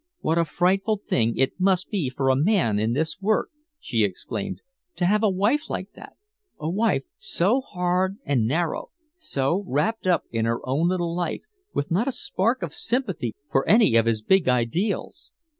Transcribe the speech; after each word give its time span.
"What 0.21 0.39
a 0.39 0.45
frightful 0.45 0.99
thing 1.07 1.37
it 1.37 1.59
must 1.59 1.91
be 1.91 2.09
for 2.09 2.31
a 2.31 2.35
man 2.35 2.79
in 2.79 2.93
this 2.93 3.21
work," 3.21 3.49
she 3.79 4.03
exclaimed, 4.03 4.61
"to 4.95 5.05
have 5.05 5.21
a 5.21 5.29
wife 5.29 5.69
like 5.69 5.91
that! 5.93 6.13
A 6.59 6.71
woman 6.71 7.01
so 7.17 7.61
hard 7.61 8.17
and 8.25 8.47
narrow, 8.47 8.89
so 9.15 9.63
wrapped 9.67 10.07
up 10.07 10.23
in 10.31 10.45
her 10.45 10.57
own 10.67 10.87
little 10.87 11.15
life, 11.15 11.43
with 11.75 11.91
not 11.91 12.07
a 12.07 12.11
spark 12.11 12.63
of 12.63 12.73
sympathy 12.73 13.35
for 13.51 13.63
any 13.69 13.95
of 13.95 14.07
his 14.07 14.23
big 14.23 14.49
ideals!" 14.49 15.29